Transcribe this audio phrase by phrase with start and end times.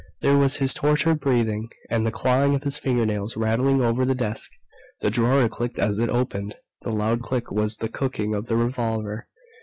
[0.21, 4.49] There was his tortured breathing, and the clawing of his fingernails rattling over the desk.
[5.01, 6.55] The drawer clicked as it opened.
[6.81, 9.27] The loud click was the cocking of the revolver.